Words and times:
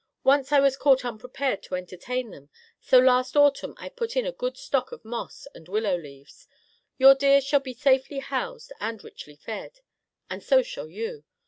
Once 0.23 0.51
I 0.51 0.59
was 0.59 0.77
caught 0.77 1.05
unprepared 1.05 1.61
to 1.61 1.75
entertain 1.75 2.31
them, 2.31 2.49
so 2.79 2.97
last 2.97 3.35
autumn 3.37 3.75
I 3.77 3.87
put 3.87 4.17
in 4.17 4.25
a 4.25 4.31
good 4.31 4.57
stock 4.57 4.91
of 4.91 5.05
moss 5.05 5.45
and 5.53 5.69
willow 5.69 5.95
leaves. 5.95 6.47
Your 6.97 7.13
deer 7.13 7.39
shall 7.39 7.59
be 7.59 7.75
safely 7.75 8.17
housed 8.17 8.73
and 8.79 9.03
richly 9.03 9.35
fed, 9.35 9.81
and 10.27 10.41
so 10.41 10.63
shall 10.63 10.89
you. 10.89 11.23